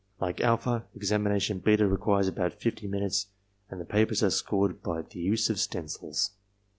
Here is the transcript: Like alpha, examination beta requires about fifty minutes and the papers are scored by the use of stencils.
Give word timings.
Like 0.19 0.41
alpha, 0.41 0.87
examination 0.95 1.59
beta 1.59 1.85
requires 1.87 2.27
about 2.27 2.53
fifty 2.59 2.87
minutes 2.87 3.27
and 3.69 3.79
the 3.79 3.85
papers 3.85 4.23
are 4.23 4.31
scored 4.31 4.81
by 4.81 5.03
the 5.03 5.19
use 5.19 5.47
of 5.51 5.59
stencils. 5.59 6.31